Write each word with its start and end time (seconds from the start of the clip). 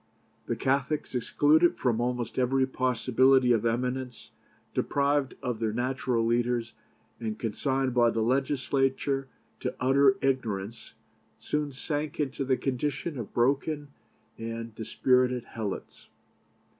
The 0.47 0.55
Catholics, 0.55 1.13
excluded 1.13 1.77
from 1.77 2.01
almost 2.01 2.39
every 2.39 2.65
possibility 2.65 3.51
of 3.51 3.67
eminence, 3.67 4.31
deprived 4.73 5.35
of 5.43 5.59
their 5.59 5.71
natural 5.73 6.25
leaders, 6.25 6.73
and 7.19 7.37
consigned 7.37 7.93
by 7.93 8.09
the 8.09 8.23
Legislature 8.23 9.27
to 9.59 9.75
utter 9.79 10.17
ignorance, 10.19 10.95
soon 11.39 11.71
sank 11.71 12.19
into 12.19 12.43
the 12.43 12.57
condition 12.57 13.15
of 13.19 13.31
broken 13.31 13.89
and 14.39 14.73
dispirited 14.73 15.43
helots. 15.43 16.07